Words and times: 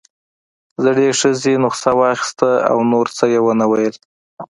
زړې 0.83 1.07
ښځې 1.19 1.53
نسخه 1.63 1.91
واخيسته 1.99 2.51
او 2.69 2.77
نور 2.91 3.07
څه 3.17 3.25
يې 3.33 3.39
ونه 3.45 3.65
ويل. 3.71 3.95